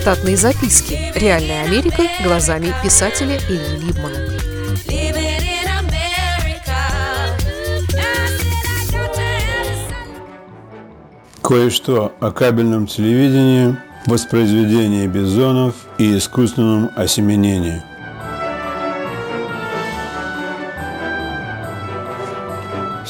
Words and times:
Штатные 0.00 0.38
записки. 0.38 0.98
Реальная 1.14 1.64
Америка 1.64 2.04
глазами 2.24 2.72
писателя 2.82 3.38
Ильи 3.50 3.86
Либмана. 3.86 4.16
Кое-что 11.42 12.14
о 12.18 12.32
кабельном 12.32 12.86
телевидении, 12.86 13.76
воспроизведении 14.06 15.06
бизонов 15.06 15.74
и 15.98 16.16
искусственном 16.16 16.90
осеменении. 16.96 17.82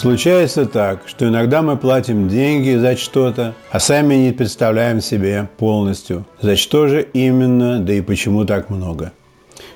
Случается 0.01 0.65
так, 0.65 1.01
что 1.05 1.29
иногда 1.29 1.61
мы 1.61 1.77
платим 1.77 2.27
деньги 2.27 2.75
за 2.75 2.97
что-то, 2.97 3.53
а 3.71 3.79
сами 3.79 4.15
не 4.15 4.33
представляем 4.33 5.03
себе 5.03 5.51
полностью, 5.59 6.25
за 6.41 6.57
что 6.57 6.89
же 6.89 7.03
именно, 7.13 7.81
да 7.81 7.93
и 7.93 8.01
почему 8.01 8.47
так 8.47 8.71
много. 8.71 9.13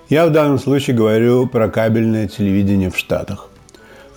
Я 0.09 0.24
в 0.27 0.32
данном 0.32 0.59
случае 0.59 0.96
говорю 0.96 1.46
про 1.46 1.68
кабельное 1.68 2.27
телевидение 2.27 2.88
в 2.88 2.96
Штатах. 2.96 3.51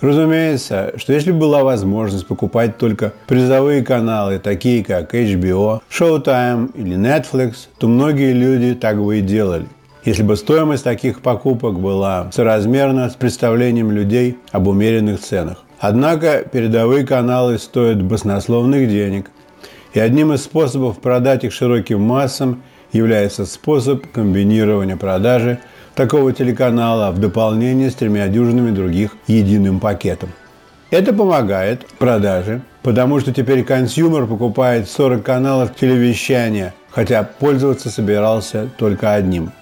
Разумеется, 0.00 0.94
что 0.96 1.12
если 1.12 1.30
была 1.30 1.62
возможность 1.62 2.26
покупать 2.26 2.78
только 2.78 3.12
призовые 3.26 3.84
каналы, 3.84 4.38
такие 4.38 4.82
как 4.82 5.14
HBO, 5.14 5.82
Showtime 5.90 6.70
или 6.74 6.96
Netflix, 6.96 7.66
то 7.76 7.86
многие 7.86 8.32
люди 8.32 8.74
так 8.74 8.98
бы 8.98 9.18
и 9.18 9.20
делали. 9.20 9.66
Если 10.06 10.22
бы 10.22 10.38
стоимость 10.38 10.84
таких 10.84 11.20
покупок 11.20 11.78
была 11.78 12.30
соразмерна 12.32 13.10
с 13.10 13.14
представлением 13.14 13.90
людей 13.90 14.38
об 14.52 14.68
умеренных 14.68 15.20
ценах. 15.20 15.64
Однако 15.80 16.44
передовые 16.50 17.06
каналы 17.06 17.58
стоят 17.58 18.02
баснословных 18.02 18.88
денег, 18.88 19.30
и 19.94 20.00
одним 20.00 20.32
из 20.32 20.42
способов 20.42 20.98
продать 20.98 21.44
их 21.44 21.52
широким 21.52 22.00
массам 22.02 22.62
является 22.92 23.46
способ 23.46 24.10
комбинирования 24.10 24.96
продажи 24.96 25.60
такого 25.94 26.32
телеканала 26.32 27.10
в 27.10 27.18
дополнение 27.18 27.90
с 27.90 27.94
тремя 27.94 28.28
дюжинами 28.28 28.70
других 28.70 29.16
единым 29.26 29.78
пакетом. 29.78 30.30
Это 30.90 31.12
помогает 31.12 31.86
продаже, 31.98 32.62
потому 32.82 33.20
что 33.20 33.32
теперь 33.32 33.62
consumer 33.62 34.26
покупает 34.26 34.88
40 34.88 35.22
каналов 35.22 35.76
телевещания, 35.76 36.74
хотя 36.90 37.22
пользоваться 37.22 37.90
собирался 37.90 38.68
только 38.78 39.12
одним. 39.12 39.52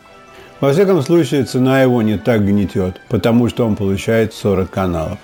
Во 0.60 0.72
всяком 0.72 1.02
случае, 1.02 1.44
цена 1.44 1.82
его 1.82 2.00
не 2.00 2.16
так 2.16 2.46
гнетет, 2.46 3.00
потому 3.08 3.48
что 3.48 3.66
он 3.66 3.76
получает 3.76 4.32
40 4.32 4.70
каналов. 4.70 5.18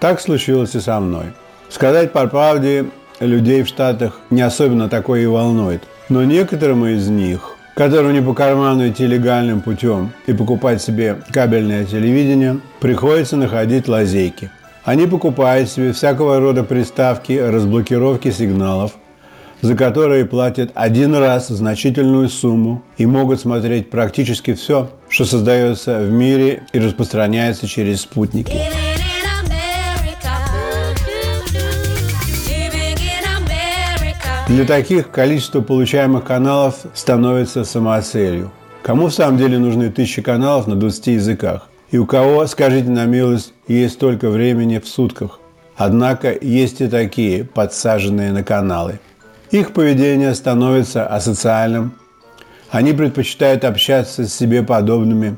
Так 0.00 0.20
случилось 0.20 0.74
и 0.74 0.80
со 0.80 1.00
мной. 1.00 1.26
Сказать 1.68 2.12
по 2.12 2.26
правде, 2.28 2.86
людей 3.20 3.62
в 3.62 3.68
Штатах 3.68 4.20
не 4.30 4.42
особенно 4.42 4.88
такое 4.88 5.22
и 5.22 5.26
волнует. 5.26 5.82
Но 6.08 6.24
некоторым 6.24 6.86
из 6.86 7.08
них, 7.08 7.56
которым 7.74 8.12
не 8.12 8.22
по 8.22 8.32
карману 8.32 8.88
идти 8.88 9.06
легальным 9.06 9.60
путем 9.60 10.12
и 10.26 10.32
покупать 10.32 10.80
себе 10.80 11.18
кабельное 11.32 11.84
телевидение, 11.84 12.60
приходится 12.80 13.36
находить 13.36 13.88
лазейки. 13.88 14.50
Они 14.84 15.06
покупают 15.06 15.68
себе 15.68 15.92
всякого 15.92 16.38
рода 16.38 16.62
приставки 16.62 17.32
разблокировки 17.32 18.30
сигналов, 18.30 18.92
за 19.60 19.74
которые 19.74 20.24
платят 20.24 20.70
один 20.74 21.14
раз 21.16 21.48
значительную 21.48 22.28
сумму 22.28 22.82
и 22.96 23.04
могут 23.04 23.40
смотреть 23.40 23.90
практически 23.90 24.54
все, 24.54 24.88
что 25.08 25.24
создается 25.24 25.98
в 25.98 26.10
мире 26.10 26.62
и 26.72 26.78
распространяется 26.78 27.66
через 27.66 28.02
спутники. 28.02 28.56
Для 34.48 34.64
таких 34.64 35.10
количество 35.10 35.60
получаемых 35.60 36.24
каналов 36.24 36.76
становится 36.94 37.64
самоцелью. 37.64 38.50
Кому 38.82 39.08
в 39.08 39.12
самом 39.12 39.36
деле 39.36 39.58
нужны 39.58 39.90
тысячи 39.90 40.22
каналов 40.22 40.66
на 40.66 40.74
20 40.74 41.08
языках? 41.08 41.68
И 41.90 41.98
у 41.98 42.06
кого, 42.06 42.46
скажите 42.46 42.88
на 42.88 43.04
милость, 43.04 43.52
есть 43.66 43.94
столько 43.94 44.30
времени 44.30 44.78
в 44.78 44.88
сутках? 44.88 45.38
Однако 45.76 46.34
есть 46.34 46.80
и 46.80 46.88
такие, 46.88 47.44
подсаженные 47.44 48.32
на 48.32 48.42
каналы. 48.42 49.00
Их 49.50 49.74
поведение 49.74 50.34
становится 50.34 51.06
асоциальным. 51.06 51.92
Они 52.70 52.94
предпочитают 52.94 53.66
общаться 53.66 54.26
с 54.26 54.32
себе 54.32 54.62
подобными 54.62 55.36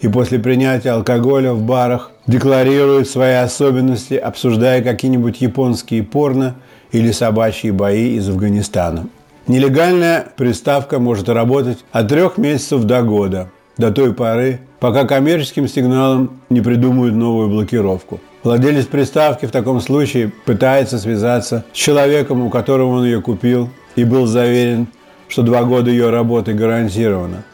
и 0.00 0.08
после 0.08 0.40
принятия 0.40 0.90
алкоголя 0.90 1.52
в 1.52 1.62
барах 1.62 2.10
декларируют 2.26 3.08
свои 3.08 3.34
особенности, 3.34 4.14
обсуждая 4.14 4.82
какие-нибудь 4.82 5.40
японские 5.40 6.02
порно– 6.02 6.56
или 6.92 7.10
собачьи 7.12 7.70
бои 7.70 8.16
из 8.16 8.28
Афганистана. 8.28 9.06
Нелегальная 9.46 10.26
приставка 10.36 10.98
может 10.98 11.28
работать 11.28 11.78
от 11.92 12.08
трех 12.08 12.38
месяцев 12.38 12.84
до 12.84 13.02
года, 13.02 13.50
до 13.76 13.90
той 13.90 14.12
поры, 14.12 14.60
пока 14.78 15.04
коммерческим 15.04 15.66
сигналом 15.66 16.40
не 16.50 16.60
придумают 16.60 17.14
новую 17.14 17.48
блокировку. 17.48 18.20
Владелец 18.42 18.86
приставки 18.86 19.46
в 19.46 19.50
таком 19.50 19.80
случае 19.80 20.32
пытается 20.44 20.98
связаться 20.98 21.64
с 21.72 21.76
человеком, 21.76 22.42
у 22.42 22.50
которого 22.50 22.96
он 22.96 23.04
ее 23.04 23.20
купил, 23.20 23.70
и 23.96 24.04
был 24.04 24.26
заверен, 24.26 24.86
что 25.28 25.42
два 25.42 25.64
года 25.64 25.90
ее 25.90 26.10
работы 26.10 26.54
гарантировано. 26.54 27.44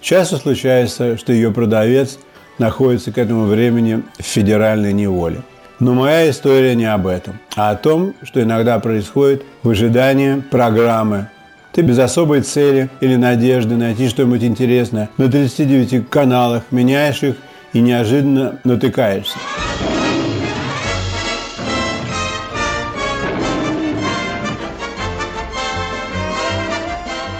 Часто 0.00 0.36
случается, 0.36 1.16
что 1.16 1.32
ее 1.32 1.50
продавец 1.50 2.18
находится 2.58 3.12
к 3.12 3.18
этому 3.18 3.46
времени 3.46 4.02
в 4.18 4.22
федеральной 4.22 4.92
неволе. 4.92 5.42
Но 5.80 5.92
моя 5.92 6.30
история 6.30 6.76
не 6.76 6.84
об 6.84 7.08
этом, 7.08 7.40
а 7.56 7.70
о 7.70 7.76
том, 7.76 8.14
что 8.22 8.40
иногда 8.40 8.78
происходит 8.78 9.42
в 9.64 9.70
ожидании 9.70 10.40
программы. 10.40 11.28
Ты 11.72 11.82
без 11.82 11.98
особой 11.98 12.42
цели 12.42 12.88
или 13.00 13.16
надежды 13.16 13.74
найти 13.74 14.08
что-нибудь 14.08 14.44
интересное 14.44 15.10
на 15.16 15.28
39 15.28 16.08
каналах, 16.08 16.62
меняешь 16.70 17.24
их 17.24 17.34
и 17.72 17.80
неожиданно 17.80 18.60
натыкаешься. 18.62 19.36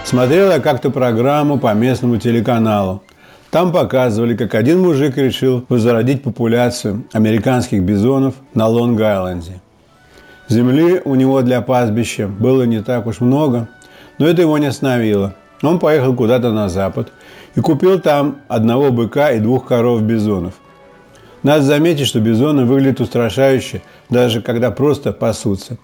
Смотрел 0.04 0.50
я 0.50 0.58
как-то 0.58 0.90
программу 0.90 1.58
по 1.58 1.72
местному 1.72 2.16
телеканалу. 2.16 3.03
Там 3.54 3.70
показывали, 3.70 4.34
как 4.34 4.56
один 4.56 4.80
мужик 4.80 5.16
решил 5.16 5.64
возродить 5.68 6.24
популяцию 6.24 7.04
американских 7.12 7.84
бизонов 7.84 8.34
на 8.52 8.66
Лонг-Айленде. 8.66 9.60
Земли 10.48 11.00
у 11.04 11.14
него 11.14 11.40
для 11.40 11.60
пастбища 11.60 12.26
было 12.26 12.64
не 12.64 12.82
так 12.82 13.06
уж 13.06 13.20
много, 13.20 13.68
но 14.18 14.26
это 14.26 14.42
его 14.42 14.58
не 14.58 14.66
остановило. 14.66 15.36
Он 15.62 15.78
поехал 15.78 16.16
куда-то 16.16 16.50
на 16.50 16.68
запад 16.68 17.12
и 17.54 17.60
купил 17.60 18.00
там 18.00 18.38
одного 18.48 18.90
быка 18.90 19.30
и 19.30 19.38
двух 19.38 19.68
коров 19.68 20.02
бизонов. 20.02 20.54
Надо 21.44 21.62
заметить, 21.62 22.08
что 22.08 22.18
бизоны 22.18 22.64
выглядят 22.64 23.02
устрашающе, 23.02 23.82
даже 24.10 24.42
когда 24.42 24.72
просто 24.72 25.12
пасутся. 25.12 25.78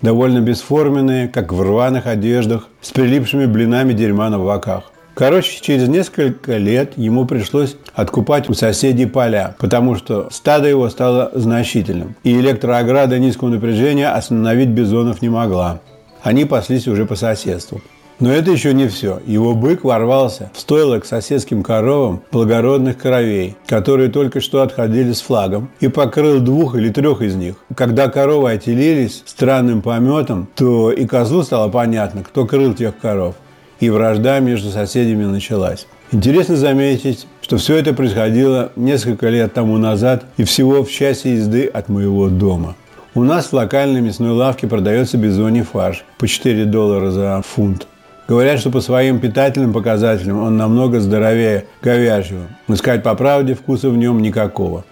Довольно 0.00 0.40
бесформенные, 0.40 1.28
как 1.28 1.52
в 1.52 1.60
рваных 1.60 2.06
одеждах, 2.06 2.68
с 2.80 2.90
прилипшими 2.90 3.44
блинами 3.44 3.92
дерьма 3.92 4.30
на 4.30 4.38
боках. 4.38 4.91
Короче, 5.14 5.60
через 5.60 5.88
несколько 5.88 6.56
лет 6.56 6.96
ему 6.96 7.26
пришлось 7.26 7.76
откупать 7.94 8.48
у 8.48 8.54
соседей 8.54 9.06
поля, 9.06 9.54
потому 9.58 9.94
что 9.94 10.28
стадо 10.30 10.68
его 10.68 10.88
стало 10.88 11.30
значительным, 11.34 12.16
и 12.24 12.32
электроограда 12.32 13.18
низкого 13.18 13.50
напряжения 13.50 14.08
остановить 14.08 14.70
бизонов 14.70 15.20
не 15.20 15.28
могла. 15.28 15.80
Они 16.22 16.44
паслись 16.44 16.88
уже 16.88 17.04
по 17.04 17.14
соседству. 17.14 17.82
Но 18.20 18.30
это 18.30 18.52
еще 18.52 18.72
не 18.72 18.86
все. 18.86 19.20
Его 19.26 19.52
бык 19.52 19.82
ворвался 19.82 20.52
в 20.54 20.60
стойло 20.60 21.00
к 21.00 21.04
соседским 21.04 21.64
коровам 21.64 22.22
благородных 22.30 22.96
коровей, 22.96 23.56
которые 23.66 24.10
только 24.10 24.40
что 24.40 24.62
отходили 24.62 25.12
с 25.12 25.20
флагом, 25.20 25.70
и 25.80 25.88
покрыл 25.88 26.38
двух 26.38 26.76
или 26.76 26.90
трех 26.90 27.20
из 27.20 27.34
них. 27.34 27.56
Когда 27.74 28.08
коровы 28.08 28.52
отелились 28.52 29.24
странным 29.26 29.82
пометом, 29.82 30.48
то 30.54 30.92
и 30.92 31.04
козлу 31.04 31.42
стало 31.42 31.68
понятно, 31.68 32.22
кто 32.22 32.46
крыл 32.46 32.74
тех 32.74 32.96
коров 32.96 33.34
и 33.82 33.90
вражда 33.90 34.38
между 34.38 34.70
соседями 34.70 35.24
началась. 35.24 35.88
Интересно 36.12 36.54
заметить, 36.54 37.26
что 37.40 37.56
все 37.56 37.76
это 37.76 37.92
происходило 37.92 38.70
несколько 38.76 39.28
лет 39.28 39.54
тому 39.54 39.76
назад 39.76 40.24
и 40.36 40.44
всего 40.44 40.84
в 40.84 40.90
часе 40.90 41.34
езды 41.34 41.66
от 41.66 41.88
моего 41.88 42.28
дома. 42.28 42.76
У 43.16 43.24
нас 43.24 43.46
в 43.46 43.52
локальной 43.54 44.00
мясной 44.00 44.30
лавке 44.30 44.68
продается 44.68 45.18
бизоний 45.18 45.62
фарш 45.62 46.04
по 46.18 46.28
4 46.28 46.64
доллара 46.66 47.10
за 47.10 47.42
фунт. 47.44 47.88
Говорят, 48.28 48.60
что 48.60 48.70
по 48.70 48.80
своим 48.80 49.18
питательным 49.18 49.72
показателям 49.72 50.40
он 50.40 50.56
намного 50.56 51.00
здоровее 51.00 51.64
говяжьего. 51.82 52.46
Но 52.68 52.76
сказать 52.76 53.02
по 53.02 53.16
правде, 53.16 53.54
вкуса 53.54 53.90
в 53.90 53.96
нем 53.96 54.22
никакого. 54.22 54.84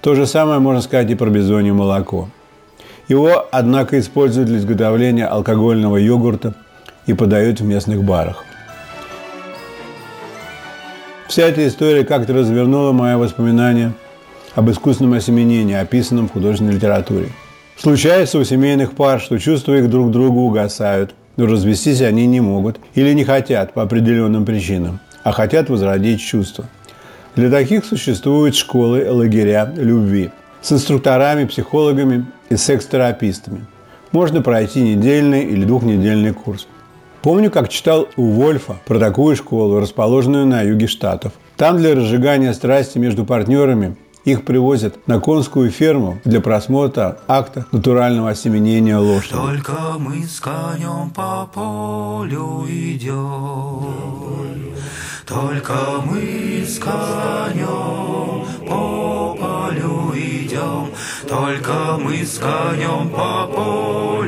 То 0.00 0.16
же 0.16 0.26
самое 0.26 0.58
можно 0.58 0.82
сказать 0.82 1.08
и 1.12 1.14
про 1.14 1.30
бизонье 1.30 1.72
молоко. 1.72 2.28
Его, 3.06 3.46
однако, 3.52 4.00
используют 4.00 4.48
для 4.48 4.58
изготовления 4.58 5.26
алкогольного 5.26 5.96
йогурта, 5.96 6.54
и 7.06 7.12
подают 7.14 7.60
в 7.60 7.64
местных 7.64 8.02
барах. 8.02 8.44
Вся 11.28 11.44
эта 11.44 11.66
история 11.66 12.04
как-то 12.04 12.34
развернула 12.34 12.92
мои 12.92 13.14
воспоминания 13.14 13.92
об 14.54 14.70
искусственном 14.70 15.14
осеменении, 15.14 15.74
описанном 15.74 16.28
в 16.28 16.32
художественной 16.32 16.74
литературе. 16.74 17.28
Случается 17.78 18.38
у 18.38 18.44
семейных 18.44 18.92
пар, 18.92 19.20
что 19.20 19.38
чувства 19.38 19.78
их 19.78 19.88
друг 19.88 20.08
к 20.08 20.12
другу 20.12 20.40
угасают, 20.40 21.14
но 21.36 21.46
развестись 21.46 22.02
они 22.02 22.26
не 22.26 22.40
могут 22.40 22.78
или 22.94 23.12
не 23.14 23.24
хотят 23.24 23.72
по 23.72 23.82
определенным 23.82 24.44
причинам, 24.44 25.00
а 25.24 25.32
хотят 25.32 25.70
возродить 25.70 26.20
чувства. 26.20 26.66
Для 27.34 27.50
таких 27.50 27.86
существуют 27.86 28.54
школы, 28.54 29.10
лагеря 29.10 29.72
любви 29.74 30.30
с 30.60 30.70
инструкторами, 30.72 31.46
психологами 31.46 32.26
и 32.50 32.56
секс-терапистами. 32.56 33.64
Можно 34.12 34.42
пройти 34.42 34.82
недельный 34.82 35.44
или 35.44 35.64
двухнедельный 35.64 36.34
курс. 36.34 36.68
Помню, 37.22 37.52
как 37.52 37.68
читал 37.68 38.08
у 38.16 38.30
Вольфа 38.32 38.78
про 38.84 38.98
такую 38.98 39.36
школу, 39.36 39.78
расположенную 39.78 40.44
на 40.44 40.62
юге 40.62 40.88
Штатов. 40.88 41.32
Там 41.56 41.76
для 41.76 41.94
разжигания 41.94 42.52
страсти 42.52 42.98
между 42.98 43.24
партнерами 43.24 43.96
их 44.24 44.44
привозят 44.44 45.06
на 45.06 45.20
конскую 45.20 45.70
ферму 45.70 46.18
для 46.24 46.40
просмотра 46.40 47.18
акта 47.28 47.66
натурального 47.70 48.30
осеменения 48.30 48.98
лошади. 48.98 49.34
Только 49.34 49.72
мы 49.98 50.24
с 50.24 50.40
конем 50.40 51.10
по 51.10 51.48
полю 51.54 52.66
идем, 52.68 53.86
Только 55.24 55.74
мы 56.04 56.64
с 56.66 56.80
конем 56.80 58.44
по 58.68 59.36
полю 59.38 60.12
идем, 60.16 60.88
Только 61.28 61.98
мы 62.00 62.24
с 62.24 62.38
конем 62.38 63.10
по 63.10 63.46
полю. 63.46 64.21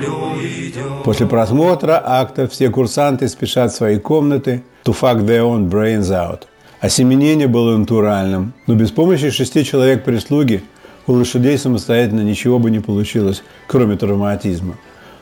После 1.05 1.27
просмотра 1.27 2.03
акта 2.05 2.49
все 2.49 2.71
курсанты 2.71 3.29
спешат 3.29 3.73
в 3.73 3.77
свои 3.77 3.99
комнаты 3.99 4.63
to 4.85 4.95
fuck 4.99 5.25
their 5.25 5.43
own 5.43 5.69
brains 5.71 6.11
out– 6.11 6.43
Осеменение 6.85 7.49
было 7.49 7.79
натуральным, 7.79 8.53
но 8.67 8.75
без 8.75 8.91
помощи 8.91 9.31
шести 9.31 9.65
человек 9.65 10.05
прислуги 10.05 10.63
у 11.07 11.13
лошадей 11.13 11.57
самостоятельно 11.57 12.21
ничего 12.21 12.59
бы 12.59 12.71
не 12.71 12.79
получилось, 12.81 13.43
кроме 13.67 13.97
травматизма. 13.97 14.75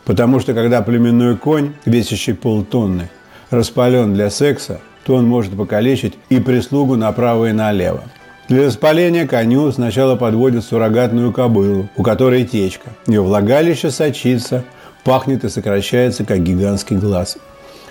Потому 0.04 0.40
что 0.40 0.54
когда 0.54 0.82
племенной 0.82 1.36
конь, 1.36 1.74
весящий 1.84 2.34
полтонны, 2.34 3.10
распален 3.50 4.12
для 4.12 4.28
секса, 4.28 4.80
то 5.04 5.14
он 5.14 5.28
может 5.28 5.56
покалечить 5.56 6.14
и 6.30 6.40
прислугу 6.40 6.96
направо 6.96 7.50
и 7.50 7.52
налево. 7.52 8.02
Для 8.48 8.66
распаления 8.66 9.28
коню 9.28 9.70
сначала 9.70 10.16
подводят 10.16 10.64
суррогатную 10.64 11.32
кобылу, 11.32 11.88
у 11.96 12.02
которой 12.02 12.42
течка. 12.42 12.90
Ее 13.06 13.20
влагалище 13.20 13.92
сочится, 13.92 14.64
пахнет 15.04 15.44
и 15.44 15.48
сокращается, 15.48 16.24
как 16.24 16.42
гигантский 16.42 16.96
глаз. 16.96 17.38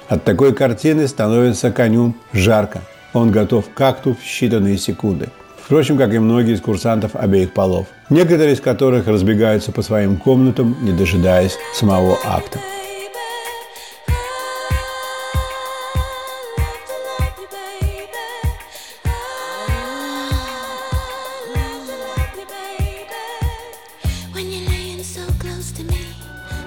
От 0.08 0.24
такой 0.24 0.54
картины 0.54 1.08
становится 1.08 1.72
коню 1.72 2.16
жарко, 2.34 2.82
он 3.14 3.32
готов 3.32 3.66
к 3.74 3.82
акту 3.82 4.14
в 4.14 4.24
считанные 4.26 4.78
секунды. 4.78 5.30
Впрочем, 5.64 5.98
как 5.98 6.14
и 6.14 6.20
многие 6.20 6.56
из 6.56 6.62
курсантов 6.62 7.16
обеих 7.16 7.54
полов. 7.54 7.88
Некоторые 8.10 8.54
из 8.54 8.60
которых 8.60 9.08
разбегаются 9.08 9.72
по 9.72 9.82
своим 9.82 10.18
комнатам, 10.18 10.76
не 10.82 10.92
дожидаясь 10.92 11.58
самого 11.74 12.18
акта. 12.26 12.60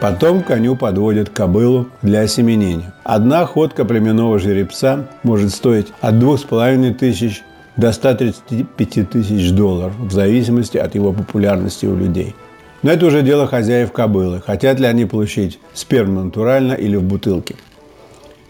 Потом 0.05 0.43
коню 0.43 0.77
подводят 0.77 1.31
кобылу 1.31 1.89
для 2.03 2.21
осеменения. 2.21 2.93
Одна 3.05 3.47
ходка 3.47 3.87
племенного 3.87 4.39
жеребца 4.39 5.09
может 5.23 5.51
стоить 5.51 5.95
от 6.03 6.19
двух 6.19 6.41
с 6.41 6.43
половиной 6.43 6.93
тысяч 6.93 7.43
до 7.79 7.91
135 7.91 9.09
тысяч 9.09 9.51
долларов, 9.53 9.95
в 9.99 10.13
зависимости 10.13 10.77
от 10.77 10.95
его 10.95 11.15
популярности 11.15 11.87
у 11.87 11.97
людей. 11.97 12.35
Но 12.83 12.93
это 12.93 13.07
уже 13.07 13.23
дело 13.23 13.47
хозяев 13.47 13.93
кобылы. 13.93 14.43
Хотят 14.45 14.79
ли 14.79 14.85
они 14.85 15.07
получить 15.07 15.59
сперму 15.73 16.23
натурально 16.23 16.75
или 16.75 16.97
в 16.97 17.03
бутылке. 17.03 17.55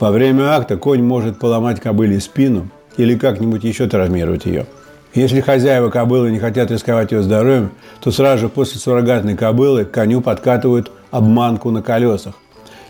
Во 0.01 0.11
время 0.11 0.57
акта 0.57 0.77
конь 0.77 1.05
может 1.05 1.39
поломать 1.39 1.79
кобыле 1.79 2.19
спину 2.19 2.69
или 2.97 3.17
как-нибудь 3.17 3.63
еще 3.63 3.87
травмировать 3.87 4.45
ее. 4.45 4.67
Если 5.15 5.41
хозяева 5.41 5.91
кобылы 5.91 6.33
не 6.33 6.41
хотят 6.41 6.73
рисковать 6.73 7.13
ее 7.13 7.23
здоровьем, 7.23 7.71
то 8.01 8.11
сразу 8.11 8.43
же 8.43 8.49
после 8.49 8.81
суррогатной 8.81 9.37
кобылы 9.37 9.85
коню 9.85 10.21
подкатывают 10.21 10.91
обманку 11.13 11.71
на 11.71 11.83
колесах, 11.83 12.35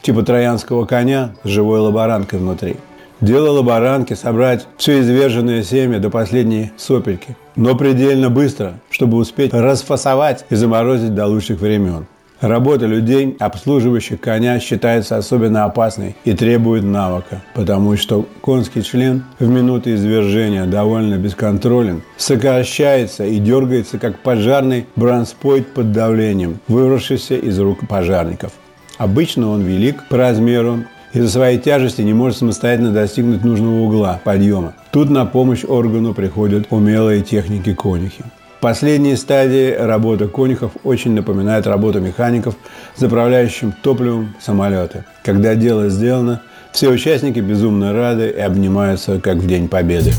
типа 0.01 0.23
троянского 0.23 0.87
коня 0.87 1.35
с 1.45 1.49
живой 1.49 1.81
лаборанкой 1.81 2.39
внутри. 2.39 2.77
Дело 3.21 3.51
лаборанки– 3.51 4.15
собрать 4.15 4.67
все 4.79 5.01
изверженное 5.01 5.63
семя 5.63 5.99
до 5.99 6.09
последней 6.09 6.73
сопельки, 6.79 7.37
но 7.57 7.77
предельно 7.77 8.31
быстро, 8.31 8.75
чтобы 8.91 9.19
успеть 9.19 9.53
расфасовать 9.53 10.47
и 10.49 10.55
заморозить 10.55 11.15
до 11.15 11.27
лучших 11.27 11.61
времен. 11.61 12.07
Работа 12.45 12.85
людей, 12.85 13.39
обслуживающих 13.41 14.21
коня, 14.21 14.61
считается 14.61 15.17
особенно 15.17 15.65
опасной 15.65 16.15
и 16.27 16.35
требует 16.35 16.85
навыка, 16.85 17.43
потому 17.55 17.97
что 17.97 18.27
конский 18.43 18.83
член 18.83 19.25
в 19.39 19.49
минуты 19.49 19.95
извержения 19.95 20.67
довольно 20.67 21.15
бесконтролен, 21.15 22.03
сокращается 22.19 23.25
и 23.25 23.39
дергается, 23.39 23.99
как 23.99 24.19
пожарный 24.19 24.85
бронспойт 24.95 25.73
под 25.73 25.93
давлением, 25.93 26.59
вырвавшийся 26.69 27.37
из 27.37 27.59
рук 27.59 27.89
пожарников. 27.89 28.53
Обычно 28.99 29.49
он 29.49 29.63
велик 29.63 30.05
по 30.11 30.19
размеру 30.19 30.81
из-за 31.15 31.31
своей 31.31 31.59
тяжести 31.59 32.03
не 32.03 32.13
может 32.13 32.37
самостоятельно 32.37 32.93
достигнуть 32.93 33.43
нужного 33.43 33.81
угла 33.81 34.21
подъема. 34.23 34.75
Тут 34.93 35.09
на 35.09 35.25
помощь 35.25 35.65
органу 35.65 36.13
приходят 36.13 36.67
умелые 36.69 37.23
техники 37.23 37.73
конюхи 37.73 38.23
последней 38.65 39.15
стадии 39.15 39.75
работа 39.75 40.27
конюхов 40.27 40.71
очень 40.85 41.13
напоминает 41.13 41.67
работу 41.67 42.01
механиков, 42.01 42.55
заправляющим 42.97 43.73
топливом 43.73 44.35
самолеты. 44.41 45.05
Когда 45.23 45.55
дело 45.55 45.91
сделано, 45.91 46.41
все 46.73 46.89
участники 46.89 47.41
безумно 47.41 47.93
рады 47.93 48.31
и 48.31 48.41
обнимаются, 48.41 49.21
как 49.21 49.37
в 49.37 49.47
День 49.47 49.69
Победы. 49.69 50.13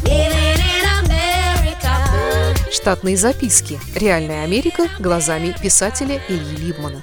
Штатные 2.71 3.17
записки. 3.17 3.79
Реальная 3.95 4.43
Америка 4.43 4.83
глазами 4.99 5.55
писателя 5.59 6.21
Ильи 6.29 6.67
Либмана. 6.67 7.01